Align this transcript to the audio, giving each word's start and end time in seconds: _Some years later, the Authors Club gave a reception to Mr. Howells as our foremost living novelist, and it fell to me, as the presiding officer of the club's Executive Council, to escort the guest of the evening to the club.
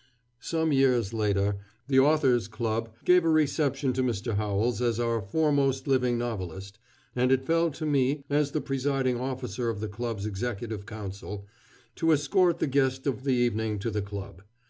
_Some 0.40 0.72
years 0.72 1.12
later, 1.12 1.58
the 1.86 1.98
Authors 1.98 2.48
Club 2.48 2.88
gave 3.04 3.22
a 3.22 3.28
reception 3.28 3.92
to 3.92 4.02
Mr. 4.02 4.36
Howells 4.36 4.80
as 4.80 4.98
our 4.98 5.20
foremost 5.20 5.86
living 5.86 6.16
novelist, 6.16 6.78
and 7.14 7.30
it 7.30 7.44
fell 7.44 7.70
to 7.72 7.84
me, 7.84 8.24
as 8.30 8.52
the 8.52 8.62
presiding 8.62 9.20
officer 9.20 9.68
of 9.68 9.80
the 9.80 9.88
club's 9.88 10.24
Executive 10.24 10.86
Council, 10.86 11.46
to 11.96 12.12
escort 12.14 12.60
the 12.60 12.66
guest 12.66 13.06
of 13.06 13.24
the 13.24 13.34
evening 13.34 13.78
to 13.80 13.90
the 13.90 14.00
club. 14.00 14.40